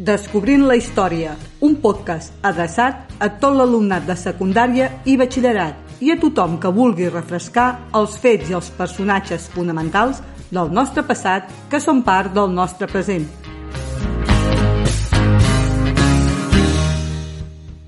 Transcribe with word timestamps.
Descobrint 0.00 0.62
la 0.64 0.78
història, 0.80 1.34
un 1.60 1.74
podcast 1.76 2.32
adreçat 2.40 3.10
a 3.20 3.26
tot 3.36 3.52
l'alumnat 3.52 4.06
de 4.08 4.14
secundària 4.16 4.86
i 5.04 5.12
batxillerat 5.20 5.98
i 6.00 6.08
a 6.08 6.14
tothom 6.16 6.54
que 6.62 6.70
vulgui 6.72 7.10
refrescar 7.10 7.66
els 7.98 8.14
fets 8.22 8.48
i 8.48 8.54
els 8.56 8.70
personatges 8.78 9.44
fonamentals 9.52 10.22
del 10.48 10.70
nostre 10.72 11.02
passat 11.04 11.50
que 11.68 11.82
són 11.84 12.00
part 12.06 12.32
del 12.32 12.48
nostre 12.48 12.88
present. 12.88 13.26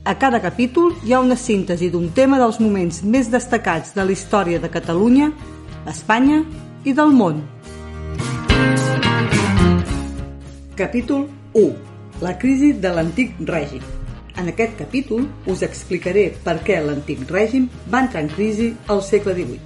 A 0.04 0.12
cada 0.20 0.42
capítol 0.44 0.92
hi 1.06 1.14
ha 1.14 1.20
una 1.24 1.38
síntesi 1.40 1.88
d'un 1.88 2.10
tema 2.12 2.36
dels 2.42 2.58
moments 2.60 3.00
més 3.06 3.30
destacats 3.32 3.94
de 3.96 4.04
la 4.04 4.12
història 4.12 4.60
de 4.60 4.68
Catalunya, 4.68 5.30
Espanya 5.88 6.42
i 6.84 6.92
del 6.92 7.16
món. 7.16 7.40
Capítol 10.76 11.24
1 11.54 11.91
la 12.22 12.38
crisi 12.38 12.70
de 12.78 12.90
l'antic 12.94 13.34
règim. 13.48 13.82
En 14.38 14.46
aquest 14.48 14.76
capítol 14.78 15.24
us 15.50 15.64
explicaré 15.66 16.28
per 16.44 16.60
què 16.62 16.78
l'antic 16.80 17.24
règim 17.28 17.66
va 17.90 18.04
entrar 18.06 18.22
en 18.22 18.30
crisi 18.30 18.68
al 18.94 19.02
segle 19.02 19.34
XVIII. 19.34 19.60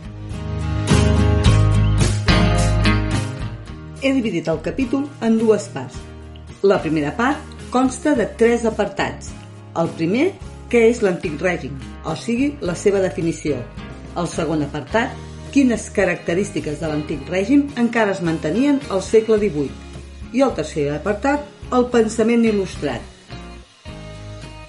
He 4.00 4.12
dividit 4.16 4.48
el 4.48 4.62
capítol 4.64 5.04
en 5.20 5.36
dues 5.38 5.68
parts. 5.74 5.98
La 6.64 6.80
primera 6.80 7.12
part 7.18 7.56
consta 7.70 8.14
de 8.16 8.24
tres 8.40 8.64
apartats. 8.64 9.32
El 9.76 9.92
primer, 9.98 10.30
què 10.72 10.86
és 10.88 11.02
l'antic 11.04 11.36
règim, 11.42 11.74
o 12.08 12.14
sigui, 12.16 12.54
la 12.64 12.74
seva 12.74 13.02
definició. 13.04 13.58
El 14.16 14.30
segon 14.32 14.64
apartat, 14.64 15.12
quines 15.52 15.90
característiques 15.92 16.80
de 16.80 16.88
l'antic 16.88 17.28
règim 17.28 17.66
encara 17.76 18.16
es 18.16 18.24
mantenien 18.24 18.80
al 18.88 19.04
segle 19.04 19.36
XVIII. 19.42 19.84
I 20.32 20.42
el 20.46 20.56
tercer 20.56 20.88
apartat, 20.94 21.44
el 21.74 21.86
pensament 21.90 22.44
il·lustrat. 22.46 23.02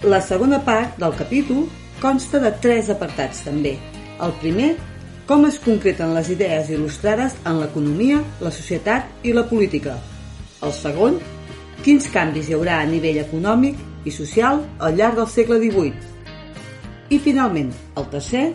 La 0.10 0.18
segona 0.22 0.58
part 0.66 0.98
del 1.02 1.14
capítol 1.18 1.68
consta 2.02 2.42
de 2.42 2.52
tres 2.62 2.90
apartats 2.90 3.44
també. 3.46 3.76
El 4.22 4.34
primer, 4.42 4.72
com 5.30 5.46
es 5.46 5.60
concreten 5.62 6.16
les 6.18 6.32
idees 6.34 6.72
il·lustrades 6.74 7.38
en 7.46 7.62
l'economia, 7.62 8.24
la 8.42 8.54
societat 8.54 9.06
i 9.24 9.34
la 9.34 9.46
política. 9.50 9.98
El 10.66 10.74
segon, 10.74 11.20
quins 11.86 12.10
canvis 12.14 12.50
hi 12.50 12.58
haurà 12.58 12.82
a 12.82 12.90
nivell 12.90 13.22
econòmic 13.22 13.78
i 14.06 14.14
social 14.14 14.64
al 14.80 14.98
llarg 14.98 15.22
del 15.22 15.30
segle 15.30 15.62
XVIII. 15.62 16.14
I 17.14 17.22
finalment, 17.22 17.74
el 17.96 18.10
tercer, 18.14 18.48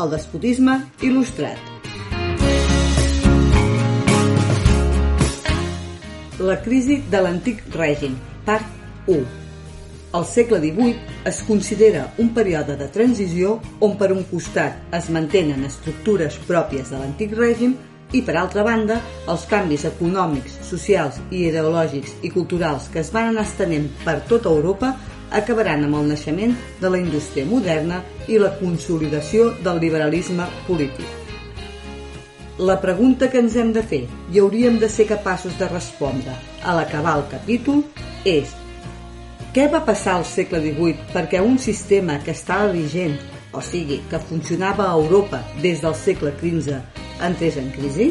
el 0.00 0.12
despotisme 0.12 0.80
il·lustrat. 1.04 1.75
La 6.46 6.60
crisi 6.62 7.00
de 7.10 7.18
l'antic 7.24 7.62
règim, 7.74 8.12
part 8.46 9.08
1. 9.10 9.22
El 10.14 10.26
segle 10.30 10.60
XVIII 10.62 11.16
es 11.26 11.40
considera 11.48 12.04
un 12.22 12.28
període 12.36 12.76
de 12.78 12.86
transició 12.94 13.56
on 13.82 13.96
per 13.98 14.12
un 14.14 14.22
costat 14.30 14.94
es 14.98 15.08
mantenen 15.16 15.66
estructures 15.66 16.36
pròpies 16.46 16.92
de 16.92 17.00
l'antic 17.00 17.34
règim 17.40 17.74
i 18.14 18.22
per 18.22 18.36
altra 18.38 18.62
banda 18.68 19.00
els 19.26 19.48
canvis 19.50 19.88
econòmics, 19.90 20.60
socials 20.70 21.18
i 21.32 21.48
ideològics 21.48 22.14
i 22.22 22.30
culturals 22.38 22.86
que 22.94 23.02
es 23.02 23.10
van 23.16 23.32
anar 23.32 23.48
estenent 23.48 23.90
per 24.06 24.20
tota 24.30 24.54
Europa 24.54 24.94
acabaran 25.42 25.88
amb 25.88 26.04
el 26.04 26.10
naixement 26.14 26.54
de 26.78 26.94
la 26.94 27.02
indústria 27.02 27.48
moderna 27.50 28.04
i 28.30 28.38
la 28.38 28.54
consolidació 28.62 29.50
del 29.66 29.82
liberalisme 29.82 30.46
polític. 30.70 31.15
La 32.58 32.80
pregunta 32.80 33.28
que 33.28 33.36
ens 33.36 33.52
hem 33.60 33.68
de 33.76 33.82
fer 33.84 34.06
i 34.32 34.38
hauríem 34.40 34.78
de 34.80 34.88
ser 34.88 35.04
capaços 35.04 35.52
de 35.60 35.66
respondre 35.68 36.32
a 36.64 36.72
l'acabar 36.72 37.18
el 37.18 37.24
capítol 37.28 37.82
és 38.24 38.54
què 39.52 39.66
va 39.68 39.82
passar 39.84 40.14
al 40.16 40.24
segle 40.24 40.62
XVIII 40.64 41.10
perquè 41.12 41.42
un 41.44 41.58
sistema 41.60 42.16
que 42.24 42.32
estava 42.32 42.70
vigent, 42.72 43.18
o 43.52 43.60
sigui, 43.60 43.98
que 44.08 44.16
funcionava 44.30 44.86
a 44.88 44.94
Europa 44.96 45.42
des 45.60 45.82
del 45.84 45.92
segle 46.00 46.32
XV, 46.40 46.78
entrés 47.28 47.58
en 47.60 47.68
crisi? 47.76 48.06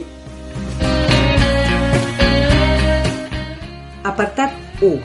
Apartat 4.06 4.54
1 4.86 5.02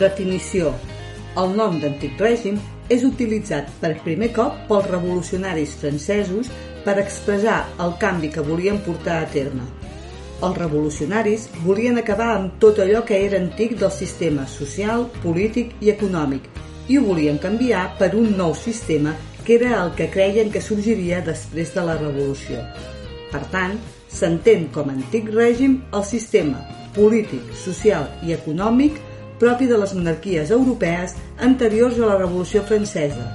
Definició 0.00 0.72
El 1.36 1.52
nom 1.52 1.76
d'antic 1.84 2.16
règim 2.16 2.56
és 2.92 3.04
utilitzat 3.06 3.70
per 3.80 3.96
primer 4.04 4.30
cop 4.36 4.56
pels 4.68 4.88
revolucionaris 4.90 5.74
francesos 5.80 6.50
per 6.84 6.98
expressar 7.02 7.64
el 7.82 7.96
canvi 8.02 8.30
que 8.34 8.44
volien 8.46 8.78
portar 8.84 9.22
a 9.22 9.30
terme. 9.32 9.66
Els 10.44 10.58
revolucionaris 10.58 11.48
volien 11.64 11.98
acabar 11.98 12.34
amb 12.34 12.58
tot 12.60 12.78
allò 12.84 13.02
que 13.08 13.18
era 13.24 13.40
antic 13.40 13.78
del 13.80 13.90
sistema 13.90 14.44
social, 14.46 15.06
polític 15.22 15.72
i 15.80 15.90
econòmic 15.94 16.50
i 16.88 16.98
ho 16.98 17.06
volien 17.06 17.40
canviar 17.42 17.88
per 17.98 18.12
un 18.14 18.36
nou 18.36 18.54
sistema 18.54 19.16
que 19.46 19.56
era 19.56 19.76
el 19.82 19.92
que 19.96 20.10
creien 20.10 20.50
que 20.52 20.62
sorgiria 20.62 21.22
després 21.24 21.72
de 21.74 21.84
la 21.88 21.96
revolució. 21.98 22.62
Per 23.32 23.42
tant, 23.52 23.78
s'entén 24.12 24.68
com 24.74 24.90
a 24.90 24.96
antic 24.96 25.30
règim 25.34 25.80
el 25.94 26.04
sistema 26.06 26.62
polític, 26.96 27.52
social 27.60 28.06
i 28.24 28.32
econòmic 28.36 28.96
propi 29.40 29.66
de 29.66 29.78
les 29.80 29.92
monarquies 29.94 30.50
europees 30.54 31.16
anteriors 31.44 31.98
a 31.98 32.12
la 32.12 32.18
Revolució 32.20 32.62
Francesa. 32.66 33.26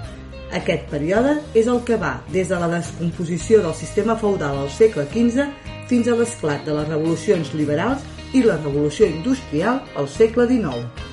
Aquest 0.51 0.89
període 0.91 1.37
és 1.55 1.67
el 1.71 1.79
que 1.87 1.95
va 1.99 2.17
des 2.33 2.49
de 2.51 2.57
la 2.59 2.67
descomposició 2.71 3.61
del 3.63 3.75
sistema 3.77 4.17
feudal 4.19 4.57
al 4.63 4.71
segle 4.73 5.05
XV 5.13 5.45
fins 5.87 6.09
a 6.11 6.17
l'esclat 6.19 6.65
de 6.67 6.75
les 6.75 6.89
revolucions 6.89 7.53
liberals 7.55 8.03
i 8.33 8.43
la 8.43 8.57
revolució 8.59 9.07
industrial 9.07 9.79
al 9.95 10.09
segle 10.11 10.47
XIX. 10.49 11.09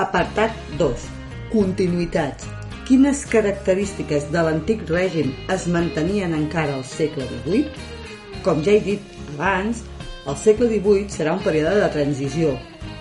Apartat 0.00 0.52
2. 0.80 1.08
Continuïtats. 1.52 2.48
Quines 2.84 3.24
característiques 3.30 4.26
de 4.32 4.44
l'antic 4.44 4.82
règim 4.90 5.32
es 5.52 5.64
mantenien 5.72 6.34
encara 6.36 6.74
al 6.76 6.84
segle 6.84 7.24
XVIII? 7.30 7.68
Com 8.44 8.60
ja 8.66 8.74
he 8.74 8.82
dit 8.84 9.14
abans, 9.36 9.84
el 10.24 10.36
segle 10.40 10.70
XVIII 10.70 11.10
serà 11.12 11.34
un 11.36 11.42
període 11.44 11.76
de 11.82 11.88
transició 11.92 12.54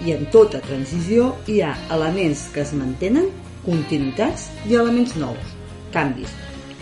i 0.04 0.12
en 0.12 0.26
tota 0.34 0.60
transició 0.66 1.30
hi 1.48 1.62
ha 1.64 1.72
elements 1.96 2.50
que 2.52 2.64
es 2.66 2.74
mantenen, 2.76 3.30
continuïtats 3.64 4.50
i 4.68 4.76
elements 4.76 5.16
nous, 5.16 5.54
canvis. 5.96 6.34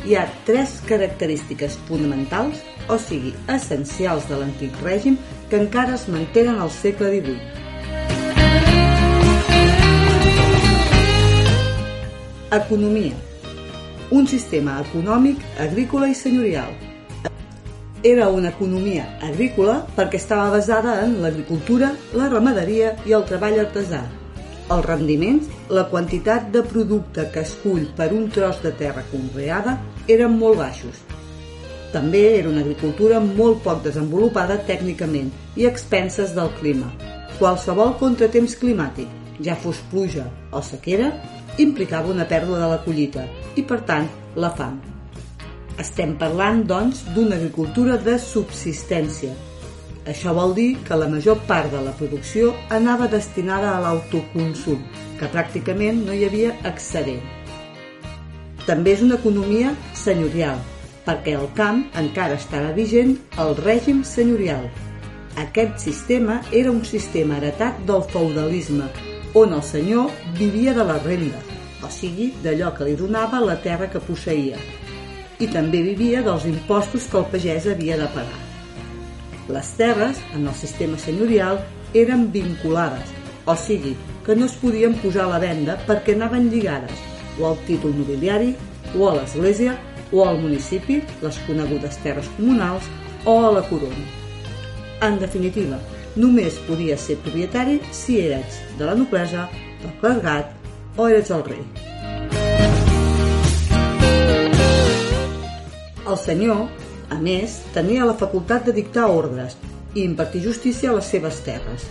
Hi 0.02 0.18
ha 0.18 0.25
tres 0.47 0.79
característiques 0.90 1.78
fonamentals, 1.85 2.63
o 2.90 2.97
sigui, 2.97 3.35
essencials 3.53 4.25
de 4.31 4.41
l'antic 4.41 4.81
règim, 4.81 5.19
que 5.52 5.62
encara 5.62 5.94
es 6.00 6.07
mantenen 6.09 6.58
al 6.58 6.73
segle 6.73 7.13
XVIII. 7.13 7.38
Economia. 12.52 13.13
Un 14.12 14.25
sistema 14.28 14.81
econòmic, 14.81 15.46
agrícola 15.62 16.09
i 16.09 16.18
senyorial, 16.18 16.73
era 18.03 18.29
una 18.29 18.50
economia 18.50 19.06
agrícola 19.22 19.85
perquè 19.95 20.17
estava 20.17 20.50
basada 20.50 21.03
en 21.06 21.19
l'agricultura, 21.22 21.91
la 22.17 22.29
ramaderia 22.31 22.95
i 23.06 23.13
el 23.13 23.25
treball 23.29 23.59
artesà. 23.62 24.01
Els 24.72 24.85
rendiments, 24.88 25.50
la 25.69 25.85
quantitat 25.91 26.50
de 26.53 26.63
producte 26.66 27.28
que 27.34 27.44
es 27.45 27.53
cull 27.61 27.85
per 27.97 28.11
un 28.16 28.29
tros 28.34 28.61
de 28.63 28.72
terra 28.79 29.03
conreada 29.11 29.78
eren 30.07 30.38
molt 30.40 30.57
baixos. 30.63 31.01
També 31.91 32.23
era 32.40 32.50
una 32.50 32.63
agricultura 32.63 33.19
molt 33.22 33.61
poc 33.66 33.84
desenvolupada 33.85 34.61
tècnicament 34.67 35.29
i 35.59 35.67
expenses 35.69 36.34
del 36.38 36.50
clima. 36.61 36.88
Qualsevol 37.38 37.97
contratemps 38.00 38.56
climàtic, 38.61 39.09
ja 39.44 39.57
fos 39.59 39.81
pluja 39.91 40.29
o 40.52 40.64
sequera, 40.66 41.11
implicava 41.59 42.14
una 42.14 42.26
pèrdua 42.26 42.64
de 42.64 42.72
la 42.72 42.79
collita 42.85 43.28
i, 43.55 43.61
per 43.61 43.84
tant, 43.85 44.08
la 44.40 44.53
fam. 44.55 44.91
Estem 45.81 46.11
parlant, 46.19 46.59
doncs, 46.69 46.99
d'una 47.16 47.37
agricultura 47.39 47.95
de 48.05 48.13
subsistència. 48.22 49.31
Això 50.11 50.33
vol 50.37 50.51
dir 50.53 50.67
que 50.85 50.97
la 50.99 51.07
major 51.09 51.39
part 51.47 51.72
de 51.73 51.79
la 51.81 51.93
producció 51.97 52.51
anava 52.75 53.07
destinada 53.09 53.72
a 53.72 53.79
l'autoconsum, 53.81 54.83
que 55.17 55.29
pràcticament 55.33 56.03
no 56.05 56.13
hi 56.13 56.28
havia 56.28 56.51
excedent. 56.69 57.23
També 58.67 58.93
és 58.93 59.01
una 59.05 59.17
economia 59.17 59.72
senyorial, 59.97 60.59
perquè 61.07 61.33
el 61.39 61.47
camp 61.57 61.81
encara 62.01 62.37
estava 62.37 62.75
vigent 62.78 63.16
el 63.41 63.55
règim 63.61 64.03
senyorial. 64.05 64.67
Aquest 65.45 65.81
sistema 65.87 66.41
era 66.51 66.69
un 66.69 66.83
sistema 66.85 67.39
heretat 67.39 67.81
del 67.89 68.05
feudalisme, 68.13 68.91
on 69.33 69.57
el 69.57 69.66
senyor 69.66 70.13
vivia 70.37 70.78
de 70.78 70.85
les 70.91 71.01
rendes, 71.09 71.57
o 71.81 71.89
sigui, 71.89 72.29
d'allò 72.45 72.69
que 72.78 72.85
li 72.85 72.95
donava 72.99 73.41
la 73.41 73.57
terra 73.66 73.89
que 73.89 74.03
posseïa, 74.03 74.59
i 75.41 75.49
també 75.49 75.82
vivia 75.85 76.22
dels 76.26 76.46
impostos 76.46 77.08
que 77.09 77.17
el 77.20 77.28
pagès 77.34 77.67
havia 77.72 77.97
de 77.97 78.08
pagar. 78.14 78.41
Les 79.52 79.72
terres, 79.78 80.22
en 80.35 80.47
el 80.47 80.55
sistema 80.55 80.99
senyorial, 81.02 81.59
eren 81.97 82.29
vinculades, 82.32 83.09
o 83.46 83.55
sigui, 83.58 83.96
que 84.26 84.35
no 84.38 84.46
es 84.46 84.55
podien 84.61 84.93
posar 85.02 85.26
a 85.26 85.34
la 85.34 85.41
venda 85.41 85.79
perquè 85.88 86.16
anaven 86.16 86.52
lligades 86.53 87.08
o 87.40 87.49
al 87.49 87.58
títol 87.66 87.96
nobiliari, 87.97 88.55
o 88.97 89.09
a 89.09 89.16
l'església, 89.16 89.78
o 90.11 90.26
al 90.28 90.41
municipi, 90.41 91.02
les 91.23 91.38
conegudes 91.47 91.97
terres 92.03 92.28
comunals, 92.38 92.88
o 93.26 93.38
a 93.47 93.52
la 93.55 93.64
corona. 93.70 94.08
En 95.02 95.17
definitiva, 95.20 95.79
només 96.16 96.59
podia 96.67 96.97
ser 96.97 97.17
propietari 97.23 97.79
si 97.91 98.20
eres 98.26 98.59
de 98.78 98.85
la 98.85 98.97
noblesa, 98.97 99.47
del 99.82 99.96
clergat 100.03 100.52
o 100.97 101.08
eres 101.08 101.32
el 101.32 101.47
rei. 101.47 101.91
El 106.11 106.17
senyor, 106.19 106.66
a 107.08 107.17
més, 107.23 107.61
tenia 107.72 108.03
la 108.03 108.17
facultat 108.19 108.66
de 108.67 108.73
dictar 108.75 109.05
ordres 109.08 109.53
i 109.96 110.03
impartir 110.03 110.41
justícia 110.43 110.90
a 110.91 110.96
les 110.97 111.08
seves 111.08 111.37
terres. 111.46 111.85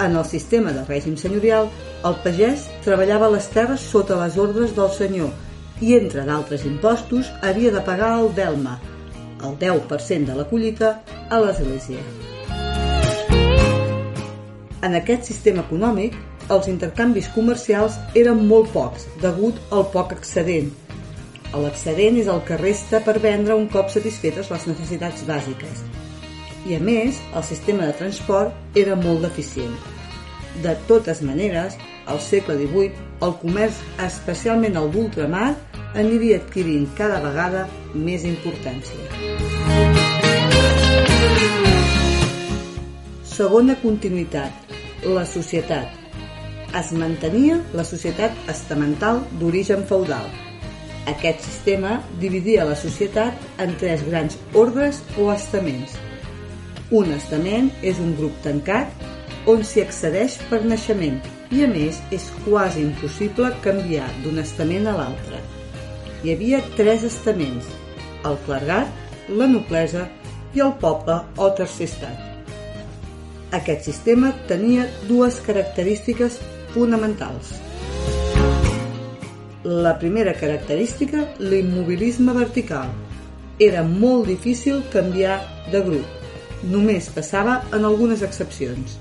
En 0.00 0.16
el 0.16 0.24
sistema 0.24 0.72
de 0.72 0.84
règim 0.86 1.18
senyorial, 1.20 1.68
el 2.08 2.16
pagès 2.24 2.64
treballava 2.86 3.28
les 3.34 3.50
terres 3.52 3.84
sota 3.84 4.16
les 4.22 4.38
ordres 4.40 4.72
del 4.76 4.88
senyor 4.96 5.28
i, 5.82 5.92
entre 5.98 6.24
d'altres 6.24 6.64
impostos, 6.70 7.28
havia 7.42 7.74
de 7.74 7.84
pagar 7.84 8.14
el 8.22 8.32
delma, 8.38 8.78
el 9.44 9.60
10% 9.60 10.32
de 10.32 10.40
la 10.40 10.48
collita, 10.48 10.94
a 11.28 11.44
l'Església. 11.44 12.00
En 14.88 14.94
aquest 14.96 15.28
sistema 15.28 15.66
econòmic, 15.68 16.16
els 16.48 16.72
intercanvis 16.72 17.28
comercials 17.36 18.00
eren 18.16 18.46
molt 18.48 18.72
pocs, 18.72 19.10
degut 19.20 19.58
al 19.74 19.90
poc 19.92 20.16
excedent. 20.16 20.72
L'excedent 21.56 22.18
és 22.20 22.26
el 22.28 22.42
que 22.44 22.58
resta 22.60 23.00
per 23.04 23.14
vendre 23.24 23.54
un 23.56 23.68
cop 23.72 23.88
satisfetes 23.88 24.50
les 24.52 24.66
necessitats 24.68 25.22
bàsiques. 25.28 25.80
I 26.68 26.76
a 26.76 26.80
més, 26.84 27.16
el 27.32 27.44
sistema 27.46 27.86
de 27.88 27.94
transport 27.96 28.76
era 28.76 28.96
molt 28.98 29.24
deficient. 29.24 29.72
De 30.60 30.74
totes 30.90 31.22
maneres, 31.24 31.78
al 32.06 32.20
segle 32.20 32.58
XVIII, 32.58 33.06
el 33.24 33.32
comerç, 33.40 33.78
especialment 34.04 34.76
el 34.76 34.90
d'ultramar, 34.92 35.54
aniria 35.94 36.36
adquirint 36.42 36.84
cada 36.98 37.22
vegada 37.24 37.64
més 37.94 38.26
importància. 38.28 39.08
Segona 43.24 43.78
continuïtat, 43.80 44.74
la 45.06 45.24
societat. 45.24 45.96
Es 46.76 46.92
mantenia 46.92 47.56
la 47.72 47.86
societat 47.86 48.36
estamental 48.52 49.22
d'origen 49.40 49.86
feudal. 49.88 50.28
Aquest 51.08 51.40
sistema 51.46 51.98
dividia 52.20 52.66
la 52.68 52.76
societat 52.76 53.62
en 53.64 53.72
tres 53.80 54.02
grans 54.04 54.36
ordres 54.52 55.00
o 55.16 55.30
estaments. 55.32 55.94
Un 56.92 57.12
estament 57.14 57.70
és 57.80 58.00
un 58.02 58.12
grup 58.18 58.36
tancat 58.44 59.48
on 59.48 59.64
s'hi 59.64 59.84
accedeix 59.86 60.36
per 60.50 60.60
naixement 60.64 61.16
i 61.54 61.64
a 61.64 61.68
més 61.70 62.02
és 62.12 62.26
quasi 62.44 62.82
impossible 62.84 63.54
canviar 63.64 64.08
d'un 64.24 64.40
estament 64.42 64.88
a 64.90 64.96
l'altre. 64.98 65.40
Hi 66.20 66.34
havia 66.34 66.60
tres 66.76 67.06
estaments, 67.08 67.68
el 68.28 68.36
clergat, 68.44 68.92
la 69.28 69.48
noblesa 69.48 70.04
i 70.56 70.64
el 70.64 70.74
poble 70.82 71.22
o 71.40 71.48
tercer 71.56 71.88
estat. 71.88 72.24
Aquest 73.56 73.88
sistema 73.88 74.34
tenia 74.50 74.84
dues 75.08 75.40
característiques 75.46 76.36
fonamentals. 76.74 77.54
La 79.64 79.98
primera 79.98 80.34
característica, 80.34 81.34
l'immobilisme 81.40 82.32
vertical. 82.32 82.92
Era 83.58 83.82
molt 83.82 84.28
difícil 84.28 84.84
canviar 84.92 85.40
de 85.72 85.80
grup. 85.82 86.06
Només 86.62 87.08
passava 87.10 87.56
en 87.74 87.82
algunes 87.84 88.22
excepcions. 88.22 88.94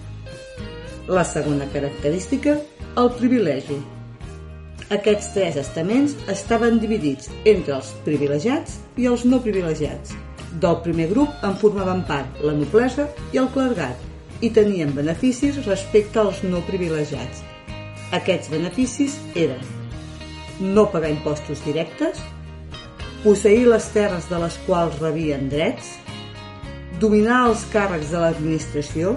La 1.05 1.21
segona 1.23 1.69
característica, 1.69 2.57
el 2.97 3.13
privilegi. 3.19 3.77
Aquests 4.89 5.29
tres 5.37 5.61
estaments 5.61 6.17
estaven 6.25 6.81
dividits 6.81 7.29
entre 7.45 7.77
els 7.77 7.93
privilegiats 8.01 8.79
i 8.97 9.05
els 9.05 9.29
no 9.29 9.37
privilegiats. 9.45 10.17
Del 10.57 10.81
primer 10.81 11.11
grup 11.13 11.29
en 11.45 11.53
formaven 11.61 12.01
part 12.09 12.41
la 12.41 12.57
noblesa 12.57 13.11
i 13.29 13.37
el 13.37 13.53
clergat 13.53 14.41
i 14.41 14.49
tenien 14.49 14.97
beneficis 14.97 15.67
respecte 15.69 16.17
als 16.17 16.41
no 16.41 16.65
privilegiats. 16.65 17.45
Aquests 18.09 18.49
beneficis 18.49 19.21
eren 19.35 19.76
no 20.59 20.87
pagar 20.91 21.11
impostos 21.11 21.63
directes, 21.65 22.19
posseir 23.23 23.67
les 23.67 23.87
terres 23.93 24.27
de 24.29 24.39
les 24.41 24.57
quals 24.65 24.99
rebien 25.01 25.49
drets, 25.51 25.95
dominar 27.01 27.45
els 27.49 27.63
càrrecs 27.73 28.11
de 28.13 28.21
l'administració 28.21 29.15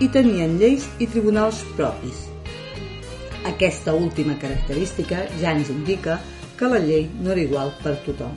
i 0.00 0.08
tenien 0.08 0.58
lleis 0.60 0.86
i 0.98 1.08
tribunals 1.10 1.62
propis. 1.76 2.26
Aquesta 3.48 3.94
última 3.96 4.36
característica 4.40 5.24
ja 5.40 5.52
ens 5.56 5.72
indica 5.72 6.18
que 6.56 6.68
la 6.68 6.80
llei 6.80 7.08
no 7.20 7.32
era 7.32 7.44
igual 7.44 7.72
per 7.82 7.96
tothom. 8.04 8.32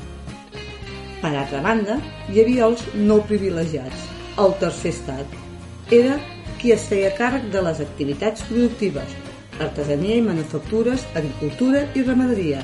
Per 1.23 1.31
altra 1.31 1.61
banda, 1.63 1.97
hi 2.31 2.41
havia 2.41 2.67
els 2.67 2.83
no 2.95 3.21
privilegiats, 3.27 4.07
el 4.39 4.55
tercer 4.59 4.91
estat. 4.95 5.37
Era 5.91 6.17
qui 6.59 6.71
es 6.75 6.87
feia 6.87 7.11
càrrec 7.15 7.49
de 7.51 7.61
les 7.63 7.79
activitats 7.83 8.43
productives, 8.47 9.15
artesania 9.59 10.15
i 10.15 10.25
manufactures, 10.25 11.05
agricultura 11.13 11.85
i 11.93 12.03
ramaderia, 12.03 12.63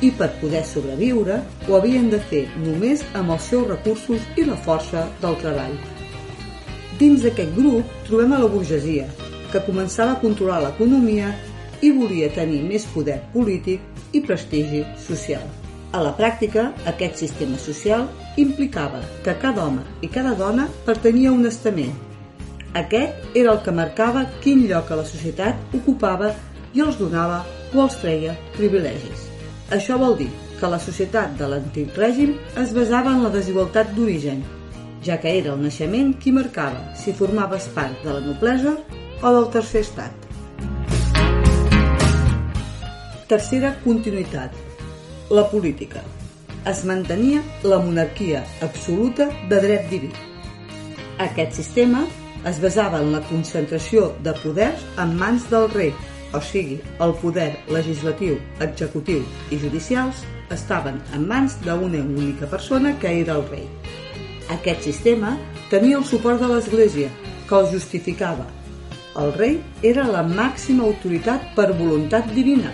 i 0.00 0.10
per 0.16 0.30
poder 0.40 0.62
sobreviure 0.64 1.40
ho 1.68 1.76
havien 1.76 2.08
de 2.12 2.20
fer 2.30 2.46
només 2.64 3.02
amb 3.14 3.34
els 3.34 3.48
seus 3.52 3.66
recursos 3.68 4.24
i 4.36 4.46
la 4.48 4.56
força 4.56 5.06
del 5.20 5.36
treball. 5.42 5.76
Dins 7.00 7.24
d'aquest 7.24 7.54
grup 7.56 7.94
trobem 8.08 8.34
a 8.36 8.40
la 8.42 8.48
burgesia, 8.52 9.06
que 9.52 9.62
començava 9.66 10.16
a 10.16 10.20
controlar 10.22 10.60
l'economia 10.64 11.32
i 11.82 11.90
volia 11.96 12.28
tenir 12.32 12.60
més 12.66 12.84
poder 12.94 13.20
polític 13.32 13.80
i 14.12 14.20
prestigi 14.24 14.84
social. 15.00 15.46
A 15.92 16.02
la 16.04 16.12
pràctica, 16.14 16.68
aquest 16.86 17.18
sistema 17.24 17.58
social 17.58 18.06
implicava 18.38 19.00
que 19.24 19.34
cada 19.42 19.64
home 19.66 19.82
i 20.06 20.10
cada 20.12 20.36
dona 20.38 20.68
pertanyia 20.86 21.32
a 21.32 21.34
un 21.34 21.48
estament. 21.50 22.09
Aquest 22.74 23.34
era 23.34 23.52
el 23.52 23.64
que 23.64 23.74
marcava 23.74 24.26
quin 24.44 24.66
lloc 24.68 24.90
a 24.90 25.00
la 25.00 25.08
societat 25.08 25.74
ocupava 25.74 26.30
i 26.74 26.84
els 26.84 27.00
donava 27.00 27.42
o 27.74 27.82
els 27.82 27.98
treia 28.02 28.36
privilegis. 28.54 29.26
Això 29.74 29.98
vol 29.98 30.16
dir 30.20 30.30
que 30.60 30.70
la 30.70 30.78
societat 30.78 31.36
de 31.38 31.48
l'antic 31.50 31.98
règim 31.98 32.36
es 32.62 32.74
basava 32.76 33.14
en 33.16 33.24
la 33.24 33.34
desigualtat 33.34 33.94
d'origen 33.96 34.42
ja 35.02 35.18
que 35.20 35.32
era 35.38 35.54
el 35.54 35.62
naixement 35.62 36.12
qui 36.20 36.32
marcava 36.32 36.94
si 36.96 37.12
formaves 37.16 37.68
part 37.74 38.02
de 38.04 38.12
la 38.12 38.20
noblesa 38.20 38.76
o 39.22 39.32
del 39.36 39.48
tercer 39.54 39.84
estat. 39.86 40.12
Tercera 43.28 43.74
continuïtat. 43.84 44.54
La 45.30 45.46
política. 45.50 46.02
Es 46.66 46.82
mantenia 46.84 47.40
la 47.62 47.78
monarquia 47.78 48.42
absoluta 48.60 49.30
de 49.48 49.60
dret 49.62 49.86
diví. 49.88 50.10
Aquest 51.22 51.54
sistema 51.56 52.02
es 52.48 52.60
basava 52.62 53.00
en 53.02 53.12
la 53.12 53.20
concentració 53.28 54.10
de 54.24 54.32
poders 54.40 54.84
en 55.02 55.16
mans 55.18 55.46
del 55.50 55.68
rei, 55.74 55.92
o 56.32 56.40
sigui, 56.40 56.78
el 57.02 57.12
poder 57.20 57.50
legislatiu, 57.68 58.38
executiu 58.64 59.24
i 59.50 59.58
judicials 59.58 60.22
estaven 60.54 61.00
en 61.14 61.26
mans 61.28 61.56
d'una 61.64 62.00
única 62.00 62.46
persona 62.46 62.94
que 62.98 63.12
era 63.20 63.36
el 63.36 63.44
rei. 63.50 63.66
Aquest 64.50 64.86
sistema 64.88 65.36
tenia 65.70 65.98
el 65.98 66.04
suport 66.04 66.40
de 66.40 66.48
l'Església, 66.50 67.10
que 67.48 67.58
el 67.58 67.70
justificava. 67.72 68.46
El 69.20 69.32
rei 69.34 69.58
era 69.82 70.06
la 70.06 70.22
màxima 70.26 70.86
autoritat 70.86 71.50
per 71.56 71.72
voluntat 71.78 72.30
divina, 72.34 72.70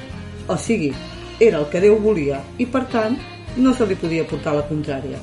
o 0.49 0.57
sigui, 0.57 0.93
era 1.41 1.59
el 1.59 1.71
que 1.73 1.81
Déu 1.81 1.97
volia 2.01 2.43
i, 2.59 2.67
per 2.67 2.85
tant, 2.93 3.17
no 3.57 3.73
se 3.75 3.87
li 3.89 3.97
podia 3.97 4.25
portar 4.29 4.55
la 4.57 4.67
contrària. 4.69 5.19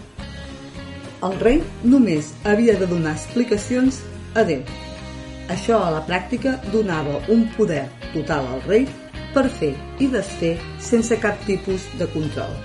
El 1.24 1.38
rei 1.40 1.62
només 1.86 2.34
havia 2.44 2.76
de 2.78 2.90
donar 2.90 3.14
explicacions 3.16 4.02
a 4.36 4.44
Déu. 4.48 4.64
Això 5.54 5.78
a 5.84 5.92
la 5.94 6.04
pràctica 6.08 6.56
donava 6.72 7.20
un 7.34 7.46
poder 7.58 7.84
total 8.14 8.48
al 8.56 8.62
rei 8.68 8.88
per 9.34 9.48
fer 9.50 9.74
i 10.00 10.08
desfer 10.14 10.54
sense 10.82 11.18
cap 11.22 11.40
tipus 11.48 11.86
de 12.00 12.08
control. 12.14 12.56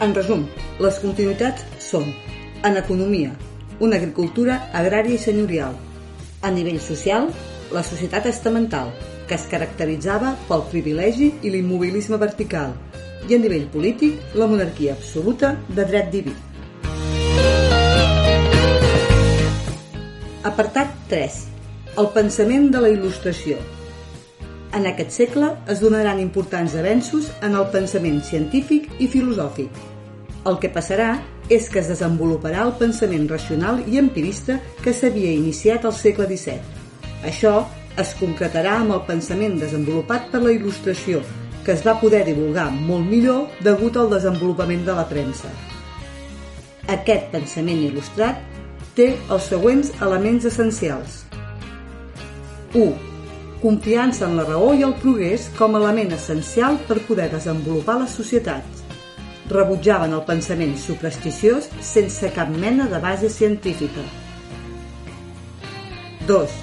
En 0.00 0.14
resum, 0.16 0.46
les 0.80 0.98
continuïtats 1.02 1.66
són 1.90 2.08
en 2.64 2.76
economia, 2.80 3.34
una 3.80 3.98
agricultura 4.00 4.56
agrària 4.72 5.16
i 5.16 5.20
senyorial. 5.20 5.76
A 6.40 6.50
nivell 6.50 6.80
social, 6.80 7.28
la 7.72 7.84
societat 7.84 8.26
estamental, 8.30 8.94
que 9.28 9.36
es 9.36 9.44
caracteritzava 9.50 10.34
pel 10.48 10.64
privilegi 10.72 11.34
i 11.42 11.52
l'immobilisme 11.52 12.18
vertical, 12.20 12.72
i 13.28 13.36
a 13.36 13.38
nivell 13.38 13.68
polític, 13.72 14.16
la 14.34 14.48
monarquia 14.48 14.96
absoluta 14.96 15.54
de 15.68 15.84
dret 15.84 16.08
diví. 16.14 16.32
Apartat 20.40 20.88
3. 21.10 21.34
El 22.00 22.06
pensament 22.14 22.70
de 22.72 22.80
la 22.80 22.88
il·lustració. 22.88 23.58
En 24.72 24.86
aquest 24.88 25.12
segle 25.12 25.50
es 25.68 25.82
donaran 25.84 26.22
importants 26.22 26.72
avenços 26.80 27.26
en 27.44 27.58
el 27.58 27.66
pensament 27.74 28.22
científic 28.24 28.86
i 29.04 29.08
filosòfic. 29.12 29.68
El 30.48 30.56
que 30.62 30.70
passarà 30.72 31.10
és 31.52 31.68
que 31.68 31.82
es 31.82 31.90
desenvoluparà 31.92 32.62
el 32.64 32.72
pensament 32.80 33.28
racional 33.28 33.82
i 33.84 34.00
empirista 34.00 34.56
que 34.80 34.96
s'havia 34.96 35.34
iniciat 35.36 35.84
al 35.84 35.92
segle 35.98 36.24
XVII. 36.30 36.56
Això 37.28 37.52
es 38.00 38.16
concretarà 38.16 38.78
amb 38.78 38.96
el 38.96 39.04
pensament 39.10 39.60
desenvolupat 39.60 40.30
per 40.32 40.40
la 40.40 40.54
il·lustració 40.56 41.20
que 41.66 41.74
es 41.76 41.84
va 41.84 41.98
poder 42.00 42.24
divulgar 42.24 42.70
molt 42.72 43.04
millor 43.04 43.60
degut 43.60 44.00
al 44.00 44.08
desenvolupament 44.16 44.88
de 44.88 44.96
la 44.96 45.04
premsa. 45.04 45.52
Aquest 46.88 47.28
pensament 47.28 47.84
il·lustrat 47.90 48.49
té 48.96 49.12
els 49.30 49.46
següents 49.50 49.92
elements 50.02 50.46
essencials. 50.48 51.24
1. 52.74 52.92
Confiança 53.60 54.24
en 54.26 54.36
la 54.38 54.46
raó 54.48 54.70
i 54.74 54.84
el 54.86 54.94
progrés 55.02 55.48
com 55.58 55.74
a 55.74 55.80
element 55.82 56.14
essencial 56.16 56.78
per 56.88 57.00
poder 57.08 57.28
desenvolupar 57.32 57.98
les 58.00 58.14
societats. 58.16 58.84
Rebutjaven 59.50 60.14
el 60.14 60.24
pensament 60.28 60.76
supersticiós 60.78 61.68
sense 61.82 62.30
cap 62.36 62.50
mena 62.54 62.86
de 62.88 63.00
base 63.02 63.30
científica. 63.30 64.04
2. 66.28 66.56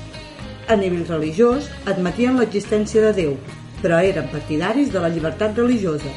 A 0.67 0.75
nivell 0.79 1.05
religiós, 1.07 1.67
admetien 1.85 2.39
l'existència 2.39 3.03
de 3.05 3.13
Déu, 3.21 3.35
però 3.83 3.99
eren 4.03 4.31
partidaris 4.31 4.89
de 4.93 5.03
la 5.03 5.11
llibertat 5.11 5.59
religiosa. 5.59 6.11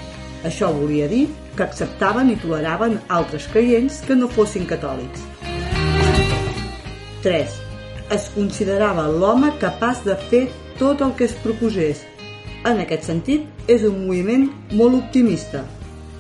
Això 0.47 0.71
volia 0.73 1.11
dir 1.11 1.27
que 1.57 1.67
acceptaven 1.67 2.31
i 2.33 2.39
toleraven 2.41 2.97
altres 3.09 3.51
creients 3.53 4.01
que 4.07 4.17
no 4.17 4.31
fossin 4.31 4.65
catòlics. 4.71 5.40
3. 7.23 7.59
Es 8.15 8.29
considerava 8.35 9.07
l'home 9.09 9.53
capaç 9.61 10.05
de 10.07 10.17
fer 10.31 10.47
tot 10.79 11.03
el 11.05 11.13
que 11.19 11.27
es 11.29 11.37
proposés. 11.45 12.05
En 12.67 12.81
aquest 12.83 13.07
sentit, 13.09 13.47
és 13.69 13.85
un 13.89 14.03
moviment 14.07 14.49
molt 14.77 14.99
optimista. 14.99 15.63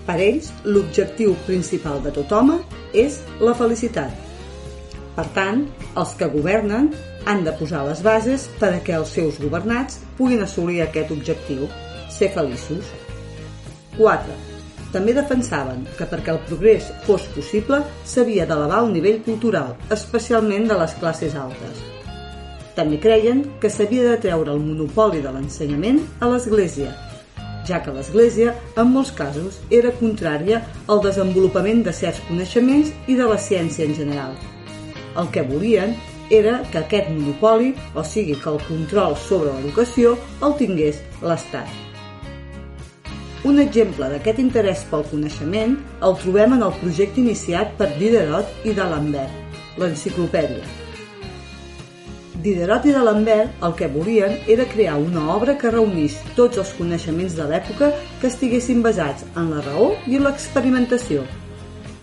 Per 0.06 0.16
ells, 0.20 0.50
l'objectiu 0.64 1.34
principal 1.46 2.00
de 2.04 2.12
tot 2.14 2.32
home 2.32 2.60
és 2.96 3.20
la 3.40 3.54
felicitat. 3.56 4.12
Per 5.16 5.26
tant, 5.36 5.66
els 6.00 6.14
que 6.16 6.30
governen 6.32 6.92
han 7.28 7.44
de 7.44 7.52
posar 7.58 7.82
les 7.88 8.00
bases 8.04 8.46
per 8.60 8.72
a 8.76 8.84
que 8.84 8.96
els 8.96 9.12
seus 9.16 9.40
governats 9.42 10.00
puguin 10.18 10.44
assolir 10.44 10.80
aquest 10.84 11.12
objectiu, 11.16 11.68
ser 12.12 12.32
feliços. 12.36 12.94
4. 13.98 14.49
També 14.90 15.14
defensaven 15.14 15.84
que 15.98 16.06
perquè 16.10 16.32
el 16.34 16.40
progrés 16.48 16.88
fos 17.06 17.28
possible 17.34 17.82
s'havia 18.04 18.46
d'elevar 18.46 18.80
el 18.84 18.90
nivell 18.94 19.20
cultural, 19.26 19.76
especialment 19.94 20.66
de 20.70 20.78
les 20.80 20.96
classes 21.02 21.36
altes. 21.38 21.84
També 22.74 22.98
creien 23.02 23.44
que 23.62 23.70
s'havia 23.70 24.08
de 24.08 24.18
treure 24.24 24.50
el 24.54 24.64
monopoli 24.64 25.22
de 25.22 25.30
l'ensenyament 25.34 26.02
a 26.20 26.30
l'Església, 26.32 26.94
ja 27.68 27.80
que 27.84 27.92
l'Església, 27.94 28.54
en 28.80 28.90
molts 28.94 29.12
casos, 29.16 29.60
era 29.70 29.92
contrària 30.00 30.62
al 30.88 31.02
desenvolupament 31.04 31.84
de 31.86 31.94
certs 31.94 32.22
coneixements 32.28 32.90
i 33.06 33.18
de 33.20 33.28
la 33.30 33.38
ciència 33.38 33.86
en 33.86 33.94
general. 33.98 34.34
El 35.18 35.30
que 35.34 35.46
volien 35.46 35.94
era 36.30 36.60
que 36.70 36.82
aquest 36.82 37.10
monopoli, 37.10 37.74
o 37.94 38.04
sigui 38.06 38.38
que 38.38 38.50
el 38.54 38.58
control 38.66 39.16
sobre 39.28 39.54
l'educació, 39.54 40.16
el 40.46 40.58
tingués 40.58 41.02
l'Estat. 41.22 41.89
Un 43.40 43.56
exemple 43.56 44.04
d'aquest 44.12 44.36
interès 44.42 44.82
pel 44.90 45.00
coneixement 45.08 45.78
el 46.04 46.16
trobem 46.20 46.58
en 46.58 46.64
el 46.66 46.74
projecte 46.76 47.22
iniciat 47.22 47.70
per 47.78 47.86
Diderot 47.94 48.66
i 48.68 48.74
d'Alembert, 48.76 49.56
l'enciclopèdia. 49.80 50.60
Diderot 52.44 52.84
i 52.84 52.92
d'Alembert 52.92 53.64
el 53.64 53.78
que 53.78 53.88
volien 53.96 54.36
era 54.44 54.68
crear 54.68 54.98
una 55.00 55.24
obra 55.32 55.56
que 55.56 55.72
reunís 55.72 56.18
tots 56.36 56.60
els 56.60 56.74
coneixements 56.76 57.38
de 57.40 57.48
l'època 57.48 57.90
que 58.20 58.28
estiguessin 58.28 58.84
basats 58.84 59.24
en 59.32 59.48
la 59.54 59.64
raó 59.64 59.94
i 60.04 60.20
l'experimentació. 60.20 61.24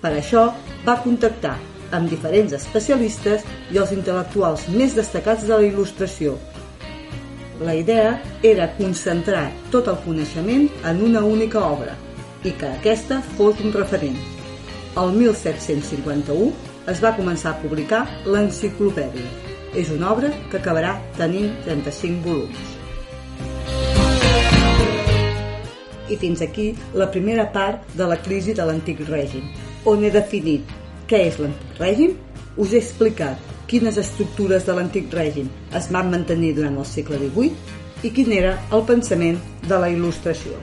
Per 0.02 0.16
això 0.18 0.50
va 0.90 1.02
contactar 1.06 1.60
amb 1.94 2.10
diferents 2.10 2.58
especialistes 2.58 3.46
i 3.70 3.78
els 3.78 3.94
intel·lectuals 3.94 4.66
més 4.74 4.98
destacats 4.98 5.46
de 5.46 5.54
la 5.54 5.70
il·lustració. 5.70 6.34
La 7.60 7.74
idea 7.74 8.22
era 8.44 8.68
concentrar 8.78 9.48
tot 9.74 9.88
el 9.90 9.96
coneixement 10.04 10.68
en 10.86 11.00
una 11.02 11.24
única 11.26 11.64
obra 11.66 11.96
i 12.46 12.52
que 12.54 12.68
aquesta 12.70 13.18
fos 13.34 13.58
un 13.66 13.74
referent. 13.74 14.20
El 15.02 15.16
1751 15.16 16.52
es 16.94 17.02
va 17.02 17.16
començar 17.18 17.56
a 17.56 17.60
publicar 17.64 18.04
l'enciclopèdia. 18.30 19.26
És 19.74 19.90
una 19.90 20.12
obra 20.14 20.30
que 20.52 20.62
acabarà 20.62 20.94
tenint 21.18 21.50
35 21.66 22.22
volums. 22.30 22.62
I 26.14 26.16
fins 26.22 26.46
aquí 26.46 26.70
la 26.94 27.10
primera 27.10 27.50
part 27.52 27.90
de 27.98 28.06
la 28.06 28.22
crisi 28.22 28.54
de 28.54 28.70
l'antic 28.70 29.02
règim, 29.10 29.50
on 29.90 30.06
he 30.06 30.14
definit 30.14 30.78
què 31.10 31.26
és 31.32 31.42
l'antic 31.42 31.82
règim? 31.82 32.18
Us 32.56 32.74
he 32.74 32.86
explicat 32.86 33.57
quines 33.68 34.00
estructures 34.00 34.66
de 34.68 34.76
l'antic 34.78 35.12
règim 35.14 35.52
es 35.80 35.92
van 35.92 36.12
mantenir 36.14 36.54
durant 36.56 36.80
el 36.80 36.88
segle 36.88 37.20
XVIII 37.20 38.08
i 38.08 38.16
quin 38.16 38.34
era 38.40 38.56
el 38.72 38.88
pensament 38.88 39.40
de 39.68 39.80
la 39.84 39.92
il·lustració. 39.92 40.56